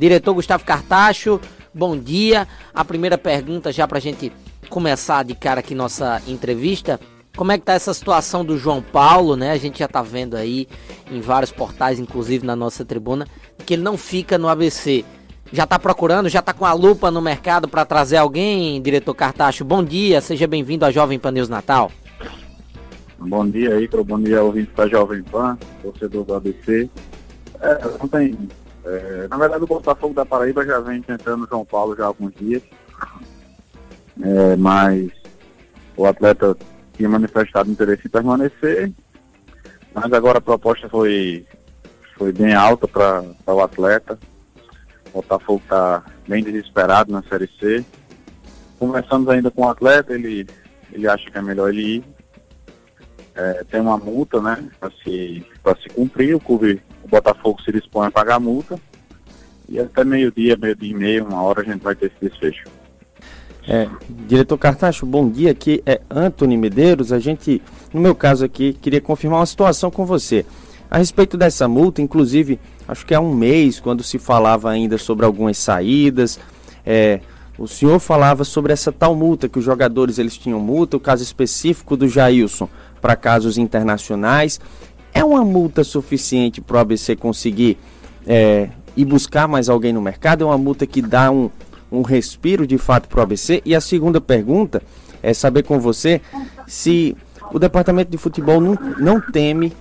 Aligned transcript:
Diretor 0.00 0.32
Gustavo 0.32 0.64
Cartacho, 0.64 1.38
bom 1.74 1.94
dia. 1.94 2.48
A 2.72 2.82
primeira 2.82 3.18
pergunta, 3.18 3.70
já 3.70 3.86
para 3.86 3.98
a 3.98 4.00
gente 4.00 4.32
começar 4.70 5.22
de 5.22 5.34
cara 5.34 5.60
aqui 5.60 5.74
nossa 5.74 6.22
entrevista. 6.26 6.98
Como 7.36 7.52
é 7.52 7.58
que 7.58 7.66
tá 7.66 7.74
essa 7.74 7.92
situação 7.92 8.42
do 8.42 8.56
João 8.56 8.80
Paulo, 8.80 9.36
né? 9.36 9.50
A 9.50 9.58
gente 9.58 9.80
já 9.80 9.86
tá 9.86 10.00
vendo 10.00 10.38
aí 10.38 10.66
em 11.10 11.20
vários 11.20 11.52
portais, 11.52 11.98
inclusive 11.98 12.46
na 12.46 12.56
nossa 12.56 12.82
tribuna, 12.82 13.26
que 13.66 13.74
ele 13.74 13.82
não 13.82 13.98
fica 13.98 14.38
no 14.38 14.48
ABC. 14.48 15.04
Já 15.52 15.66
tá 15.66 15.78
procurando, 15.78 16.30
já 16.30 16.40
tá 16.40 16.54
com 16.54 16.64
a 16.64 16.72
lupa 16.72 17.10
no 17.10 17.20
mercado 17.20 17.68
para 17.68 17.84
trazer 17.84 18.16
alguém, 18.16 18.80
diretor 18.80 19.14
Cartacho? 19.14 19.66
Bom 19.66 19.84
dia, 19.84 20.22
seja 20.22 20.46
bem-vindo 20.46 20.86
à 20.86 20.90
Jovem 20.90 21.18
Pan 21.18 21.32
News 21.32 21.50
Natal. 21.50 21.92
Bom 23.18 23.46
dia, 23.46 23.78
Icaro. 23.78 24.02
Bom 24.02 24.18
dia, 24.18 24.42
ouvinte 24.42 24.70
da 24.74 24.88
Jovem 24.88 25.22
Pan, 25.22 25.58
torcedor 25.82 26.24
do 26.24 26.34
ABC. 26.34 26.88
É, 27.60 27.80
ontem 28.02 28.48
é, 28.84 29.28
na 29.28 29.36
verdade, 29.36 29.64
o 29.64 29.66
Botafogo 29.66 30.14
da 30.14 30.24
Paraíba 30.24 30.64
já 30.64 30.80
vem 30.80 31.02
tentando 31.02 31.46
João 31.48 31.64
Paulo 31.64 31.94
já 31.96 32.04
há 32.04 32.06
alguns 32.06 32.34
dias, 32.34 32.62
é, 34.22 34.56
mas 34.56 35.10
o 35.96 36.06
atleta 36.06 36.56
tinha 36.96 37.08
manifestado 37.08 37.70
interesse 37.70 38.06
em 38.06 38.10
permanecer, 38.10 38.92
mas 39.94 40.12
agora 40.12 40.38
a 40.38 40.42
proposta 40.42 40.88
foi, 40.88 41.46
foi 42.16 42.32
bem 42.32 42.54
alta 42.54 42.88
para 42.88 43.24
o 43.46 43.60
atleta. 43.60 44.18
O 45.08 45.20
Botafogo 45.20 45.60
está 45.62 46.04
bem 46.28 46.42
desesperado 46.42 47.12
na 47.12 47.22
Série 47.24 47.50
C. 47.58 47.84
Conversamos 48.78 49.28
ainda 49.28 49.50
com 49.50 49.62
o 49.62 49.68
atleta, 49.68 50.14
ele, 50.14 50.46
ele 50.92 51.08
acha 51.08 51.30
que 51.30 51.36
é 51.36 51.42
melhor 51.42 51.68
ele 51.70 51.96
ir. 51.96 52.04
É, 53.34 53.64
tem 53.64 53.80
uma 53.80 53.98
multa, 53.98 54.40
né, 54.40 54.68
para 54.78 54.90
se, 55.02 55.44
se 55.82 55.88
cumprir, 55.94 56.34
o 56.34 56.40
clube 56.40 56.80
Botafogo 57.10 57.60
se 57.62 57.72
dispõe 57.72 58.06
a 58.06 58.10
pagar 58.10 58.36
a 58.36 58.40
multa. 58.40 58.78
E 59.68 59.78
até 59.78 60.04
meio-dia, 60.04 60.56
meio-dia 60.56 60.90
e 60.90 60.94
meio, 60.94 61.26
uma 61.26 61.42
hora 61.42 61.60
a 61.60 61.64
gente 61.64 61.82
vai 61.82 61.94
ter 61.94 62.06
esse 62.06 62.28
desfecho. 62.30 62.64
É, 63.68 63.88
diretor 64.26 64.58
Cartacho, 64.58 65.06
bom 65.06 65.28
dia. 65.28 65.50
Aqui 65.50 65.82
é 65.86 66.00
Antony 66.10 66.56
Medeiros. 66.56 67.12
A 67.12 67.18
gente, 67.18 67.62
no 67.92 68.00
meu 68.00 68.14
caso 68.14 68.44
aqui, 68.44 68.72
queria 68.72 69.00
confirmar 69.00 69.40
uma 69.40 69.46
situação 69.46 69.90
com 69.90 70.04
você. 70.04 70.44
A 70.90 70.98
respeito 70.98 71.36
dessa 71.36 71.68
multa, 71.68 72.02
inclusive, 72.02 72.58
acho 72.88 73.06
que 73.06 73.14
há 73.14 73.20
um 73.20 73.32
mês, 73.32 73.78
quando 73.78 74.02
se 74.02 74.18
falava 74.18 74.68
ainda 74.68 74.98
sobre 74.98 75.24
algumas 75.24 75.56
saídas, 75.56 76.40
é, 76.84 77.20
o 77.56 77.68
senhor 77.68 78.00
falava 78.00 78.42
sobre 78.42 78.72
essa 78.72 78.90
tal 78.90 79.14
multa, 79.14 79.48
que 79.48 79.58
os 79.58 79.64
jogadores 79.64 80.18
eles 80.18 80.36
tinham 80.36 80.58
multa, 80.58 80.96
o 80.96 81.00
caso 81.00 81.22
específico 81.22 81.96
do 81.96 82.08
Jailson 82.08 82.68
para 83.00 83.14
casos 83.14 83.56
internacionais. 83.56 84.58
É 85.12 85.24
uma 85.24 85.44
multa 85.44 85.84
suficiente 85.84 86.60
para 86.60 86.76
o 86.76 86.80
ABC 86.80 87.16
conseguir 87.16 87.78
é, 88.26 88.68
ir 88.96 89.04
buscar 89.04 89.48
mais 89.48 89.68
alguém 89.68 89.92
no 89.92 90.00
mercado? 90.00 90.44
É 90.44 90.46
uma 90.46 90.58
multa 90.58 90.86
que 90.86 91.02
dá 91.02 91.30
um, 91.30 91.50
um 91.90 92.02
respiro 92.02 92.66
de 92.66 92.78
fato 92.78 93.08
para 93.08 93.20
o 93.20 93.22
ABC? 93.22 93.62
E 93.64 93.74
a 93.74 93.80
segunda 93.80 94.20
pergunta 94.20 94.82
é 95.22 95.34
saber 95.34 95.64
com 95.64 95.78
você 95.78 96.20
se 96.66 97.16
o 97.52 97.58
departamento 97.58 98.10
de 98.10 98.16
futebol 98.16 98.60
não, 98.60 98.78
não 98.98 99.20
teme 99.20 99.72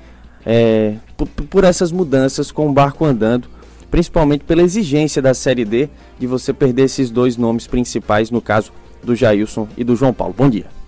é, 0.46 0.96
por, 1.16 1.28
por 1.28 1.64
essas 1.64 1.92
mudanças 1.92 2.52
com 2.52 2.70
o 2.70 2.74
barco 2.74 3.06
andando, 3.06 3.48
principalmente 3.92 4.44
pela 4.44 4.62
exigência 4.62 5.22
da 5.22 5.34
Série 5.34 5.66
D 5.66 5.90
de 6.20 6.28
você 6.28 6.54
perder 6.54 6.84
esses 6.84 7.10
dois 7.10 7.38
nomes 7.38 7.68
principais, 7.68 8.32
no 8.32 8.42
caso 8.42 8.72
do 9.04 9.16
Jailson 9.16 9.68
e 9.78 9.84
do 9.84 9.96
João 9.96 10.14
Paulo. 10.14 10.34
Bom 10.38 10.50
dia. 10.50 10.79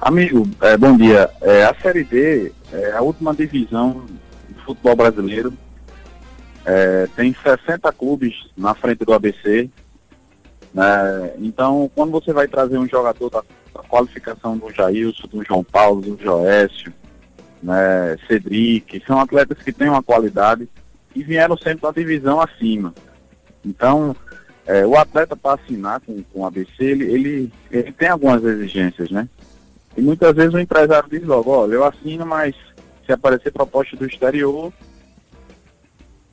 Amigo, 0.00 0.46
é, 0.60 0.76
bom 0.76 0.96
dia. 0.96 1.30
É, 1.40 1.64
a 1.64 1.74
Série 1.80 2.04
D 2.04 2.52
é 2.70 2.92
a 2.92 3.00
última 3.00 3.34
divisão 3.34 4.04
do 4.48 4.60
futebol 4.62 4.94
brasileiro. 4.94 5.52
É, 6.64 7.08
tem 7.16 7.34
60 7.34 7.90
clubes 7.92 8.34
na 8.56 8.74
frente 8.74 9.04
do 9.04 9.14
ABC. 9.14 9.70
Né? 10.74 11.32
Então, 11.38 11.90
quando 11.94 12.10
você 12.10 12.32
vai 12.32 12.46
trazer 12.46 12.76
um 12.76 12.86
jogador 12.86 13.30
da, 13.30 13.42
da 13.74 13.82
qualificação 13.88 14.58
do 14.58 14.70
Jailson, 14.70 15.28
do 15.28 15.42
João 15.42 15.64
Paulo, 15.64 16.02
do 16.02 16.22
Joécio, 16.22 16.92
né, 17.62 18.16
Cedric, 18.28 19.02
são 19.06 19.18
atletas 19.18 19.58
que 19.62 19.72
têm 19.72 19.88
uma 19.88 20.02
qualidade 20.02 20.68
e 21.14 21.22
vieram 21.22 21.56
sempre 21.56 21.80
da 21.80 21.90
divisão 21.90 22.40
acima. 22.40 22.94
Então, 23.64 24.14
é, 24.66 24.86
o 24.86 24.94
atleta 24.94 25.34
para 25.34 25.58
assinar 25.60 26.00
com, 26.00 26.22
com 26.22 26.40
o 26.40 26.46
ABC, 26.46 26.84
ele, 26.84 27.04
ele, 27.04 27.52
ele 27.70 27.92
tem 27.92 28.08
algumas 28.08 28.44
exigências, 28.44 29.10
né? 29.10 29.26
E 29.96 30.02
muitas 30.02 30.34
vezes 30.34 30.52
o 30.52 30.58
empresário 30.58 31.08
diz 31.08 31.22
logo, 31.24 31.50
olha, 31.50 31.74
eu 31.74 31.84
assino, 31.84 32.26
mas 32.26 32.54
se 33.04 33.12
aparecer 33.12 33.52
proposta 33.52 33.96
do 33.96 34.06
exterior, 34.06 34.72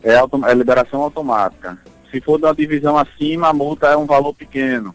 é, 0.03 0.16
é 0.16 0.53
liberação 0.53 1.01
automática. 1.01 1.78
Se 2.12 2.19
for 2.19 2.38
da 2.38 2.52
divisão 2.52 2.97
acima, 2.97 3.47
a 3.47 3.53
multa 3.53 3.88
é 3.88 3.97
um 3.97 4.06
valor 4.06 4.34
pequeno. 4.34 4.94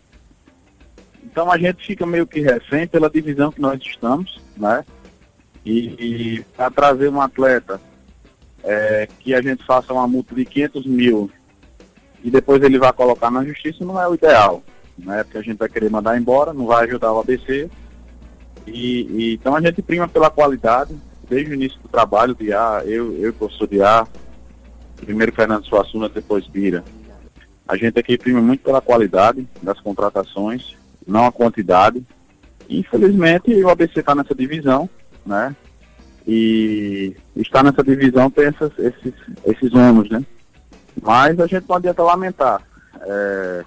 Então 1.24 1.50
a 1.50 1.56
gente 1.58 1.86
fica 1.86 2.04
meio 2.04 2.26
que 2.26 2.40
refém 2.40 2.86
pela 2.86 3.08
divisão 3.08 3.50
que 3.50 3.60
nós 3.60 3.80
estamos, 3.80 4.40
né? 4.56 4.84
E, 5.64 6.36
e 6.38 6.44
para 6.56 6.70
trazer 6.70 7.08
um 7.08 7.20
atleta 7.20 7.80
é, 8.62 9.08
que 9.20 9.34
a 9.34 9.40
gente 9.40 9.64
faça 9.64 9.92
uma 9.92 10.06
multa 10.06 10.34
de 10.34 10.44
500 10.44 10.86
mil 10.86 11.30
e 12.22 12.30
depois 12.30 12.62
ele 12.62 12.78
vai 12.78 12.92
colocar 12.92 13.30
na 13.30 13.44
justiça 13.44 13.84
não 13.84 14.00
é 14.00 14.08
o 14.08 14.14
ideal, 14.14 14.62
né? 14.98 15.22
Porque 15.24 15.38
a 15.38 15.42
gente 15.42 15.58
vai 15.58 15.68
querer 15.68 15.90
mandar 15.90 16.18
embora, 16.18 16.52
não 16.52 16.66
vai 16.66 16.84
ajudar 16.84 17.12
o 17.12 17.20
ABC 17.20 17.70
e, 18.72 19.02
e, 19.10 19.34
então 19.34 19.54
a 19.54 19.60
gente 19.60 19.82
prima 19.82 20.08
pela 20.08 20.30
qualidade, 20.30 20.94
desde 21.28 21.50
o 21.50 21.54
início 21.54 21.78
do 21.80 21.88
trabalho 21.88 22.34
de 22.34 22.52
A, 22.52 22.82
eu, 22.84 23.16
eu 23.18 23.32
professor 23.32 23.66
de 23.68 23.82
A, 23.82 24.06
primeiro 24.96 25.32
Fernando 25.32 25.64
Suassuna, 25.64 26.08
depois 26.08 26.46
Bira. 26.46 26.84
A 27.66 27.76
gente 27.76 27.98
aqui 27.98 28.16
prima 28.16 28.40
muito 28.40 28.62
pela 28.62 28.80
qualidade 28.80 29.46
das 29.62 29.78
contratações, 29.80 30.76
não 31.06 31.26
a 31.26 31.32
quantidade. 31.32 32.02
Infelizmente 32.68 33.52
o 33.62 33.68
ABC 33.68 34.00
está 34.00 34.14
nessa 34.14 34.34
divisão, 34.34 34.88
né? 35.24 35.54
E 36.26 37.14
estar 37.36 37.62
nessa 37.62 37.82
divisão 37.82 38.30
tem 38.30 38.46
essas, 38.46 38.72
esses, 38.78 39.14
esses 39.46 39.72
ônus, 39.72 40.10
né? 40.10 40.24
Mas 41.00 41.38
a 41.40 41.46
gente 41.46 41.66
não 41.68 41.76
adianta 41.76 42.02
lamentar. 42.02 42.62
É, 43.00 43.64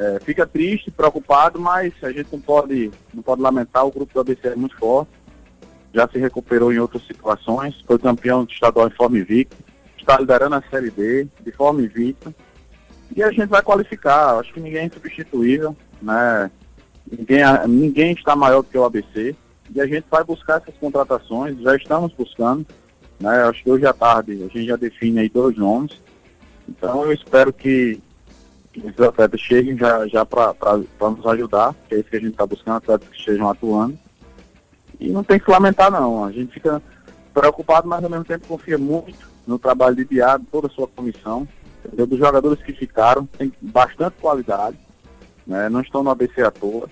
é, 0.00 0.18
fica 0.20 0.46
triste, 0.46 0.90
preocupado, 0.90 1.60
mas 1.60 1.92
a 2.02 2.10
gente 2.10 2.28
não 2.32 2.40
pode, 2.40 2.90
não 3.12 3.22
pode 3.22 3.42
lamentar, 3.42 3.86
o 3.86 3.92
grupo 3.92 4.14
do 4.14 4.20
ABC 4.20 4.48
é 4.48 4.56
muito 4.56 4.74
forte, 4.78 5.10
já 5.92 6.08
se 6.08 6.18
recuperou 6.18 6.72
em 6.72 6.78
outras 6.78 7.06
situações, 7.06 7.78
foi 7.86 7.98
campeão 7.98 8.46
estadual 8.50 8.88
em 8.88 8.92
forma 8.92 9.18
invicta, 9.18 9.56
está 9.98 10.18
liderando 10.18 10.54
a 10.54 10.62
Série 10.70 10.90
D 10.90 11.28
de 11.44 11.52
forma 11.52 11.82
invicta, 11.82 12.34
e 13.14 13.22
a 13.22 13.30
gente 13.30 13.48
vai 13.48 13.60
qualificar, 13.60 14.38
acho 14.38 14.54
que 14.54 14.60
ninguém 14.60 14.80
é 14.80 14.84
insubstituível, 14.86 15.76
né? 16.00 16.50
Ninguém, 17.10 17.42
ninguém 17.68 18.12
está 18.12 18.34
maior 18.34 18.62
do 18.62 18.68
que 18.68 18.78
o 18.78 18.84
ABC, 18.84 19.36
e 19.74 19.80
a 19.82 19.86
gente 19.86 20.06
vai 20.10 20.24
buscar 20.24 20.62
essas 20.62 20.78
contratações, 20.78 21.60
já 21.60 21.76
estamos 21.76 22.10
buscando, 22.14 22.66
né? 23.20 23.42
Acho 23.42 23.62
que 23.62 23.70
hoje 23.70 23.84
à 23.84 23.92
tarde 23.92 24.32
a 24.32 24.48
gente 24.48 24.64
já 24.64 24.76
define 24.76 25.20
aí 25.20 25.28
dois 25.28 25.58
nomes, 25.58 26.00
então 26.66 27.04
eu 27.04 27.12
espero 27.12 27.52
que 27.52 28.00
esses 28.76 29.00
atletas 29.00 29.40
cheguem 29.40 29.76
já, 29.76 30.06
já 30.06 30.24
para 30.24 30.54
nos 31.10 31.26
ajudar, 31.26 31.74
que 31.88 31.94
é 31.94 31.98
isso 31.98 32.08
que 32.08 32.16
a 32.16 32.20
gente 32.20 32.32
está 32.32 32.46
buscando, 32.46 32.76
atletas 32.76 33.08
que 33.08 33.16
estejam 33.16 33.48
atuando. 33.48 33.98
E 34.98 35.08
não 35.08 35.24
tem 35.24 35.40
que 35.40 35.50
lamentar 35.50 35.90
não, 35.90 36.24
a 36.24 36.30
gente 36.30 36.52
fica 36.52 36.80
preocupado, 37.32 37.88
mas 37.88 38.04
ao 38.04 38.10
mesmo 38.10 38.24
tempo 38.24 38.46
confia 38.46 38.78
muito 38.78 39.28
no 39.46 39.58
trabalho 39.58 39.96
de 39.96 40.04
Diado, 40.04 40.46
toda 40.50 40.68
a 40.68 40.70
sua 40.70 40.86
comissão, 40.86 41.48
entendeu? 41.84 42.06
dos 42.06 42.18
jogadores 42.18 42.62
que 42.62 42.72
ficaram, 42.72 43.26
tem 43.26 43.52
bastante 43.60 44.16
qualidade, 44.20 44.76
né? 45.46 45.68
não 45.68 45.80
estão 45.80 46.02
no 46.02 46.10
ABC 46.10 46.42
à 46.42 46.50
toa. 46.50 46.88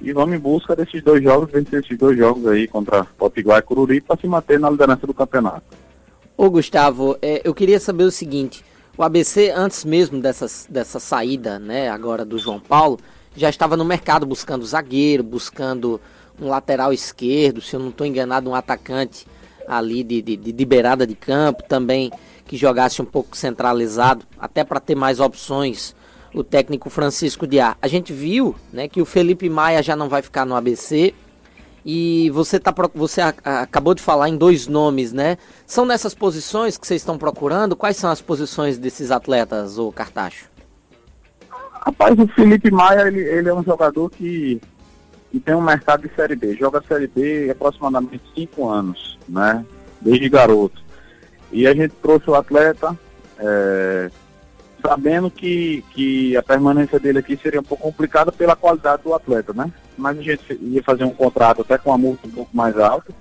E 0.00 0.12
vamos 0.12 0.34
em 0.34 0.38
busca 0.38 0.74
desses 0.74 1.02
dois 1.02 1.22
jogos, 1.22 1.50
vencer 1.50 1.82
esses 1.82 1.98
dois 1.98 2.16
jogos 2.16 2.46
aí 2.46 2.66
contra 2.66 3.04
Potiguar 3.04 3.58
e 3.58 3.62
Cururi 3.62 4.00
para 4.00 4.18
se 4.18 4.26
manter 4.26 4.58
na 4.58 4.70
liderança 4.70 5.06
do 5.06 5.12
campeonato. 5.12 5.62
Ô 6.36 6.48
Gustavo, 6.48 7.18
é, 7.20 7.42
eu 7.44 7.52
queria 7.52 7.78
saber 7.78 8.04
o 8.04 8.10
seguinte, 8.10 8.64
o 8.96 9.02
ABC, 9.02 9.50
antes 9.50 9.84
mesmo 9.84 10.20
dessa, 10.20 10.46
dessa 10.68 11.00
saída, 11.00 11.58
né, 11.58 11.88
agora 11.88 12.24
do 12.24 12.38
João 12.38 12.60
Paulo, 12.60 12.98
já 13.36 13.48
estava 13.48 13.76
no 13.76 13.84
mercado 13.84 14.26
buscando 14.26 14.66
zagueiro, 14.66 15.22
buscando 15.22 16.00
um 16.40 16.48
lateral 16.48 16.92
esquerdo, 16.92 17.60
se 17.60 17.74
eu 17.74 17.80
não 17.80 17.90
estou 17.90 18.06
enganado, 18.06 18.50
um 18.50 18.54
atacante 18.54 19.26
ali 19.66 20.02
de, 20.02 20.20
de, 20.20 20.36
de, 20.36 20.64
beirada 20.64 21.06
de 21.06 21.14
campo, 21.14 21.62
também 21.62 22.10
que 22.46 22.56
jogasse 22.56 23.00
um 23.00 23.04
pouco 23.04 23.36
centralizado, 23.36 24.26
até 24.38 24.64
para 24.64 24.80
ter 24.80 24.96
mais 24.96 25.20
opções 25.20 25.94
o 26.34 26.42
técnico 26.42 26.90
Francisco 26.90 27.46
A. 27.60 27.76
A 27.80 27.88
gente 27.88 28.12
viu 28.12 28.54
né, 28.72 28.88
que 28.88 29.00
o 29.00 29.04
Felipe 29.04 29.48
Maia 29.48 29.82
já 29.82 29.94
não 29.94 30.08
vai 30.08 30.22
ficar 30.22 30.44
no 30.44 30.54
ABC, 30.54 31.14
e 31.84 32.30
você, 32.30 32.60
tá, 32.60 32.74
você 32.94 33.20
acabou 33.20 33.94
de 33.94 34.02
falar 34.02 34.28
em 34.28 34.36
dois 34.36 34.66
nomes, 34.66 35.12
né? 35.12 35.38
São 35.66 35.86
nessas 35.86 36.14
posições 36.14 36.76
que 36.76 36.86
vocês 36.86 37.00
estão 37.00 37.16
procurando? 37.16 37.74
Quais 37.76 37.96
são 37.96 38.10
as 38.10 38.20
posições 38.20 38.78
desses 38.78 39.10
atletas, 39.10 39.78
o 39.78 39.90
Cartacho? 39.90 40.46
Rapaz, 41.72 42.18
o 42.18 42.26
Felipe 42.28 42.70
Maia, 42.70 43.06
ele, 43.06 43.20
ele 43.20 43.48
é 43.48 43.54
um 43.54 43.64
jogador 43.64 44.10
que, 44.10 44.60
que 45.30 45.40
tem 45.40 45.54
um 45.54 45.62
mercado 45.62 46.06
de 46.06 46.14
Série 46.14 46.36
B. 46.36 46.54
Joga 46.54 46.82
Série 46.86 47.06
B 47.06 47.50
aproximadamente 47.50 48.22
cinco 48.34 48.68
anos, 48.68 49.18
né? 49.26 49.64
Desde 50.00 50.28
garoto. 50.28 50.82
E 51.50 51.66
a 51.66 51.74
gente 51.74 51.94
trouxe 52.02 52.28
o 52.28 52.34
atleta, 52.34 52.96
é, 53.38 54.10
sabendo 54.86 55.30
que, 55.30 55.82
que 55.92 56.36
a 56.36 56.42
permanência 56.42 57.00
dele 57.00 57.18
aqui 57.18 57.38
seria 57.42 57.60
um 57.60 57.64
pouco 57.64 57.84
complicada 57.84 58.30
pela 58.30 58.54
qualidade 58.54 59.02
do 59.02 59.14
atleta, 59.14 59.54
né? 59.54 59.72
Mas 59.96 60.18
a 60.18 60.22
gente 60.22 60.58
ia 60.60 60.82
fazer 60.82 61.04
um 61.04 61.14
contrato 61.14 61.62
até 61.62 61.76
com 61.78 61.90
uma 61.90 61.98
multa 61.98 62.26
um 62.26 62.30
pouco 62.30 62.56
mais 62.56 62.78
alta. 62.78 63.12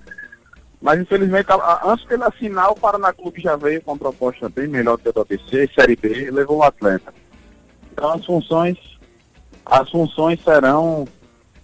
Mas 0.81 1.01
infelizmente, 1.01 1.47
antes 1.83 2.05
dele 2.05 2.23
assinar, 2.23 2.71
o 2.71 2.75
Paraná 2.75 3.11
Clube 3.11 3.41
já 3.41 3.55
veio 3.55 3.81
com 3.81 3.91
uma 3.91 3.97
proposta 3.97 4.47
bem 4.47 4.67
melhor 4.67 4.97
que 4.97 5.09
a 5.09 5.11
do 5.11 5.21
ABC, 5.21 5.69
Série 5.75 5.95
B, 5.95 6.27
e 6.27 6.31
levou 6.31 6.57
o 6.57 6.63
atleta. 6.63 7.13
Então 7.91 8.13
as 8.13 8.25
funções, 8.25 8.77
as 9.65 9.89
funções 9.89 10.41
serão, 10.41 11.05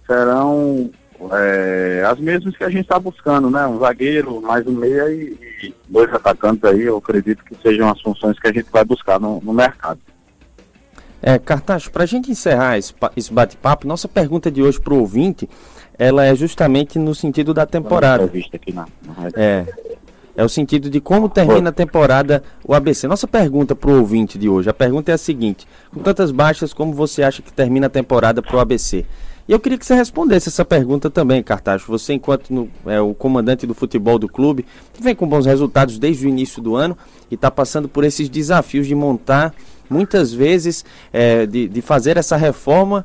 serão 0.06 0.90
é, 1.32 2.04
as 2.06 2.18
mesmas 2.18 2.54
que 2.56 2.64
a 2.64 2.68
gente 2.68 2.82
está 2.82 2.98
buscando, 2.98 3.48
né? 3.48 3.66
Um 3.66 3.78
zagueiro, 3.78 4.42
mais 4.42 4.66
um 4.66 4.72
meia 4.72 5.10
e, 5.10 5.32
e, 5.62 5.74
dois 5.88 6.12
atacantes 6.12 6.64
aí, 6.64 6.82
eu 6.82 6.98
acredito 6.98 7.42
que 7.42 7.56
sejam 7.62 7.88
as 7.88 8.00
funções 8.02 8.38
que 8.38 8.48
a 8.48 8.52
gente 8.52 8.70
vai 8.70 8.84
buscar 8.84 9.18
no, 9.18 9.40
no 9.40 9.54
mercado. 9.54 10.00
É, 11.26 11.40
Cartacho, 11.40 11.90
para 11.90 12.04
a 12.04 12.06
gente 12.06 12.30
encerrar 12.30 12.78
esse, 12.78 12.94
esse 13.16 13.32
bate-papo, 13.32 13.84
nossa 13.84 14.06
pergunta 14.06 14.48
de 14.48 14.62
hoje 14.62 14.80
para 14.80 14.94
o 14.94 15.00
ouvinte, 15.00 15.48
ela 15.98 16.24
é 16.24 16.32
justamente 16.36 17.00
no 17.00 17.16
sentido 17.16 17.52
da 17.52 17.66
temporada. 17.66 18.30
Aqui 18.52 18.72
na, 18.72 18.86
na 19.02 19.28
é, 19.34 19.66
é 20.36 20.44
o 20.44 20.48
sentido 20.48 20.88
de 20.88 21.00
como 21.00 21.28
termina 21.28 21.70
a 21.70 21.72
temporada 21.72 22.44
o 22.64 22.72
ABC. 22.72 23.08
Nossa 23.08 23.26
pergunta 23.26 23.74
para 23.74 23.90
o 23.90 23.98
ouvinte 23.98 24.38
de 24.38 24.48
hoje, 24.48 24.70
a 24.70 24.72
pergunta 24.72 25.10
é 25.10 25.14
a 25.14 25.18
seguinte, 25.18 25.66
com 25.92 25.98
tantas 26.00 26.30
baixas, 26.30 26.72
como 26.72 26.92
você 26.92 27.24
acha 27.24 27.42
que 27.42 27.52
termina 27.52 27.88
a 27.88 27.90
temporada 27.90 28.40
para 28.40 28.56
o 28.56 28.60
ABC? 28.60 29.04
E 29.48 29.52
eu 29.52 29.60
queria 29.60 29.78
que 29.78 29.86
você 29.86 29.94
respondesse 29.94 30.48
essa 30.48 30.64
pergunta 30.64 31.08
também, 31.08 31.40
Cartacho. 31.42 31.86
Você, 31.86 32.12
enquanto 32.12 32.50
no, 32.50 32.68
é, 32.84 33.00
o 33.00 33.14
comandante 33.14 33.66
do 33.66 33.74
futebol 33.74 34.18
do 34.18 34.28
clube, 34.28 34.66
vem 34.98 35.14
com 35.14 35.26
bons 35.26 35.46
resultados 35.46 35.98
desde 35.98 36.26
o 36.26 36.28
início 36.28 36.60
do 36.60 36.74
ano 36.74 36.98
e 37.30 37.36
está 37.36 37.48
passando 37.50 37.88
por 37.88 38.02
esses 38.02 38.28
desafios 38.28 38.88
de 38.88 38.94
montar, 38.94 39.54
muitas 39.88 40.32
vezes, 40.32 40.84
é, 41.12 41.46
de, 41.46 41.68
de 41.68 41.80
fazer 41.80 42.16
essa 42.16 42.36
reforma, 42.36 43.04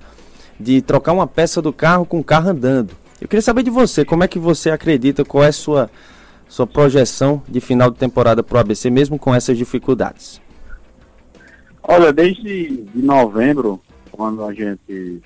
de 0.59 0.81
trocar 0.81 1.13
uma 1.13 1.27
peça 1.27 1.61
do 1.61 1.71
carro 1.71 2.05
com 2.05 2.19
o 2.19 2.23
carro 2.23 2.49
andando. 2.49 2.95
Eu 3.19 3.27
queria 3.27 3.41
saber 3.43 3.61
de 3.61 3.69
você, 3.69 4.03
como 4.03 4.23
é 4.23 4.27
que 4.27 4.39
você 4.39 4.71
acredita, 4.71 5.23
qual 5.23 5.43
é 5.43 5.49
a 5.49 5.53
sua, 5.53 5.91
sua 6.49 6.65
projeção 6.65 7.43
de 7.47 7.61
final 7.61 7.91
de 7.91 7.97
temporada 7.97 8.41
para 8.41 8.57
o 8.57 8.59
ABC, 8.59 8.89
mesmo 8.89 9.19
com 9.19 9.33
essas 9.33 9.55
dificuldades? 9.55 10.41
Olha, 11.83 12.11
desde 12.11 12.83
de 12.83 13.01
novembro, 13.01 13.79
quando 14.11 14.43
a 14.43 14.51
gente 14.51 15.21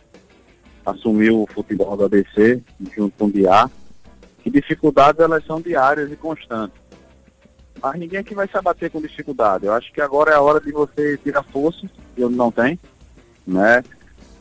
assumiu 0.86 1.42
o 1.42 1.48
futebol 1.48 1.98
do 1.98 2.06
ABC, 2.06 2.62
junto 2.96 3.18
com 3.18 3.26
o 3.26 3.32
Diá, 3.32 3.70
que 4.44 4.50
dificuldades 4.50 5.20
elas 5.20 5.44
são 5.46 5.60
diárias 5.60 6.12
e 6.12 6.16
constantes. 6.16 6.78
Mas 7.82 8.00
ninguém 8.00 8.20
aqui 8.20 8.36
vai 8.36 8.48
se 8.48 8.58
abater 8.58 8.90
com 8.90 9.02
dificuldade. 9.02 9.66
Eu 9.66 9.74
acho 9.74 9.92
que 9.92 10.02
agora 10.02 10.32
é 10.32 10.36
a 10.36 10.42
hora 10.42 10.62
de 10.62 10.72
você 10.72 11.18
tirar 11.18 11.44
força, 11.44 11.88
que 12.16 12.22
eu 12.22 12.30
não 12.30 12.52
tenho, 12.52 12.80
né? 13.46 13.84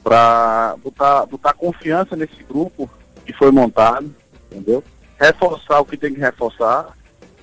Para 0.03 0.77
botar, 0.83 1.27
botar 1.27 1.55
confiança 1.55 2.15
nesse 2.15 2.43
grupo 2.45 2.89
que 3.25 3.33
foi 3.33 3.51
montado, 3.51 4.15
entendeu? 4.51 4.85
Reforçar 5.19 5.81
o 5.81 5.85
que 5.85 5.97
tem 5.97 6.13
que 6.13 6.21
reforçar 6.21 6.97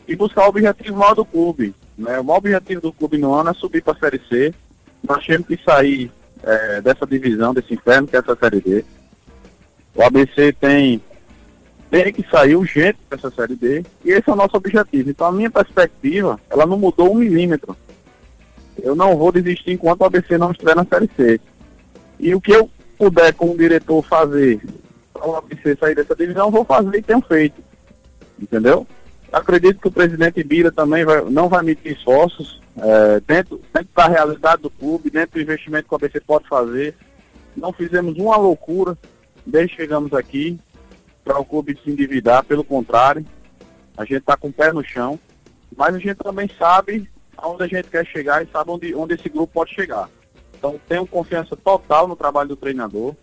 e 0.08 0.16
buscar 0.16 0.46
o 0.46 0.50
objetivo 0.50 0.98
maior 0.98 1.16
do 1.16 1.26
clube. 1.26 1.74
Né? 1.98 2.20
O 2.20 2.24
maior 2.24 2.38
objetivo 2.38 2.82
do 2.82 2.94
clube 2.94 3.18
no 3.18 3.34
ano 3.34 3.50
é 3.50 3.54
subir 3.54 3.82
para 3.82 3.94
a 3.94 4.00
Série 4.00 4.22
C. 4.30 4.54
Nós 5.08 5.26
temos 5.26 5.48
que 5.48 5.60
sair 5.64 6.12
é, 6.44 6.82
dessa 6.82 7.06
divisão, 7.06 7.54
desse 7.54 7.74
inferno 7.74 8.08
que 8.08 8.16
é 8.16 8.20
essa 8.20 8.36
Série 8.36 8.62
D. 8.62 8.86
O 9.96 10.04
ABC 10.04 10.54
tem, 10.54 11.02
tem 11.90 12.14
que 12.14 12.26
sair 12.30 12.56
urgente 12.56 13.00
dessa 13.10 13.30
Série 13.32 13.56
D 13.56 13.84
e 14.04 14.12
esse 14.12 14.30
é 14.30 14.34
o 14.34 14.36
nosso 14.36 14.58
objetivo. 14.58 15.10
Então 15.10 15.28
a 15.28 15.32
minha 15.32 15.50
perspectiva, 15.50 16.40
ela 16.50 16.66
não 16.66 16.78
mudou 16.78 17.12
um 17.12 17.16
milímetro. 17.16 17.76
Eu 18.82 18.96
não 18.96 19.16
vou 19.16 19.32
desistir 19.32 19.72
enquanto 19.72 20.02
o 20.02 20.06
ABC 20.06 20.38
não 20.38 20.52
estiver 20.52 20.76
na 20.76 20.86
Série 20.86 21.10
C. 21.16 21.40
E 22.20 22.34
o 22.34 22.42
que 22.42 22.52
eu 22.52 22.70
puder 22.98 23.34
como 23.34 23.58
diretor 23.58 24.04
fazer 24.04 24.62
para 25.12 25.28
o 25.28 25.36
ABC 25.36 25.76
sair 25.76 25.96
dessa 25.96 26.16
divisão, 26.16 26.52
vou 26.52 26.66
fazer 26.66 26.98
e 26.98 27.02
tenho 27.02 27.22
feito. 27.22 27.62
Entendeu? 28.40 28.88
Acredito 29.32 29.80
que 29.80 29.88
o 29.88 29.92
presidente 29.92 30.44
Bira 30.44 30.72
também 30.72 31.06
vai, 31.06 31.22
não 31.22 31.48
vai 31.48 31.64
medir 31.64 31.94
esforços 31.94 32.62
é, 32.78 33.20
dentro, 33.22 33.62
dentro 33.74 33.90
da 33.96 34.08
realidade 34.08 34.62
do 34.62 34.70
clube, 34.70 35.10
dentro 35.10 35.36
do 35.36 35.42
investimento 35.42 35.88
que 35.88 35.94
o 35.94 35.96
ABC 35.96 36.20
pode 36.20 36.48
fazer. 36.48 36.96
Não 37.56 37.72
fizemos 37.72 38.18
uma 38.18 38.36
loucura 38.36 38.98
desde 39.46 39.76
que 39.76 39.82
chegamos 39.82 40.14
aqui 40.14 40.60
para 41.24 41.40
o 41.40 41.46
clube 41.46 41.80
se 41.84 41.90
endividar, 41.90 42.44
pelo 42.44 42.64
contrário, 42.64 43.26
a 43.98 44.04
gente 44.04 44.18
está 44.18 44.36
com 44.36 44.48
o 44.48 44.54
pé 44.54 44.74
no 44.74 44.84
chão, 44.84 45.20
mas 45.76 45.94
a 45.96 46.00
gente 46.00 46.16
também 46.16 46.50
sabe 46.58 47.10
aonde 47.38 47.64
a 47.64 47.68
gente 47.68 47.90
quer 47.90 48.06
chegar 48.06 48.44
e 48.44 48.50
sabe 48.52 48.72
onde, 48.72 48.96
onde 48.96 49.14
esse 49.14 49.30
grupo 49.30 49.54
pode 49.54 49.74
chegar. 49.74 50.10
Então 50.58 50.80
tenho 50.88 51.06
confiança 51.08 51.56
total 51.56 52.08
no 52.08 52.16
trabalho 52.16 52.50
do 52.50 52.56
treinador 52.56 53.16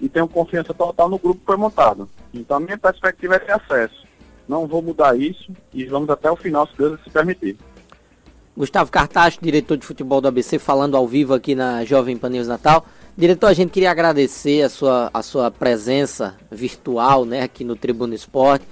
e 0.00 0.08
tenho 0.08 0.28
confiança 0.28 0.74
total 0.74 1.08
no 1.08 1.18
grupo 1.18 1.40
que 1.40 1.46
foi 1.46 1.56
montado. 1.56 2.08
Então 2.32 2.56
a 2.56 2.60
minha 2.60 2.78
perspectiva 2.78 3.36
é 3.36 3.38
ter 3.38 3.52
acesso. 3.52 4.05
Não 4.48 4.66
vou 4.66 4.80
mudar 4.80 5.18
isso 5.18 5.52
e 5.74 5.84
vamos 5.84 6.08
até 6.10 6.30
o 6.30 6.36
final, 6.36 6.66
se 6.66 6.76
Deus 6.76 7.00
se 7.02 7.10
permitir. 7.10 7.56
Gustavo 8.56 8.90
Cartacho, 8.90 9.38
diretor 9.42 9.76
de 9.76 9.84
futebol 9.84 10.20
do 10.20 10.28
ABC, 10.28 10.58
falando 10.58 10.96
ao 10.96 11.06
vivo 11.06 11.34
aqui 11.34 11.54
na 11.54 11.84
Jovem 11.84 12.16
Pan 12.16 12.30
News 12.30 12.48
Natal. 12.48 12.86
Diretor, 13.14 13.48
a 13.48 13.52
gente 13.52 13.70
queria 13.70 13.90
agradecer 13.90 14.62
a 14.62 14.68
sua, 14.68 15.10
a 15.12 15.22
sua 15.22 15.50
presença 15.50 16.34
virtual 16.50 17.24
né, 17.24 17.42
aqui 17.42 17.64
no 17.64 17.76
Tribuna 17.76 18.14
Esporte. 18.14 18.66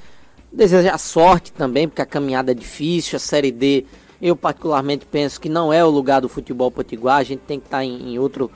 Desejar 0.53 0.97
sorte 0.99 1.53
também, 1.53 1.89
porque 1.89 2.01
a 2.01 2.07
caminhada 2.07 2.53
é 2.53 2.55
difícil, 2.55 3.17
a 3.17 3.19
Série 3.19 3.51
D, 3.51 3.85
eu 4.23 4.37
particularmente 4.37 5.05
penso 5.05 5.41
que 5.41 5.49
não 5.49 5.73
é 5.73 5.85
o 5.85 5.91
lugar 5.91 6.21
do 6.21 6.29
futebol 6.29 6.71
potiguar, 6.71 7.19
a 7.19 7.25
gente 7.25 7.41
tem 7.41 7.59
que 7.59 7.67
estar 7.67 7.85
em, 7.85 8.15
em 8.15 8.19
outro... 8.19 8.51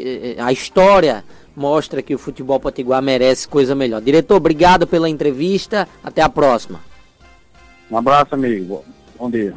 Eh, 0.00 0.36
a 0.38 0.52
história 0.52 1.24
mostra 1.54 2.02
que 2.02 2.14
o 2.14 2.18
futebol 2.18 2.60
potiguar 2.60 3.02
merece 3.02 3.48
coisa 3.48 3.74
melhor. 3.74 4.00
Diretor, 4.00 4.36
obrigado 4.36 4.86
pela 4.86 5.08
entrevista, 5.08 5.88
até 6.02 6.22
a 6.22 6.28
próxima. 6.28 6.80
Um 7.90 7.96
abraço, 7.96 8.34
amigo. 8.34 8.84
Bom 9.18 9.30
dia. 9.30 9.54